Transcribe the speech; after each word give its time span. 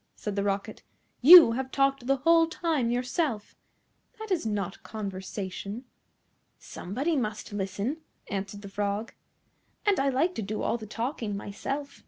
said 0.15 0.35
the 0.35 0.43
Rocket. 0.43 0.81
"You 1.21 1.51
have 1.51 1.69
talked 1.71 2.07
the 2.07 2.15
whole 2.15 2.47
time 2.47 2.89
yourself. 2.89 3.55
That 4.17 4.31
is 4.31 4.47
not 4.47 4.81
conversation." 4.81 5.85
"Somebody 6.57 7.15
must 7.15 7.53
listen," 7.53 7.97
answered 8.27 8.63
the 8.63 8.67
Frog, 8.69 9.13
"and 9.85 9.99
I 9.99 10.09
like 10.09 10.33
to 10.33 10.41
do 10.41 10.63
all 10.63 10.79
the 10.79 10.87
talking 10.87 11.37
myself. 11.37 11.99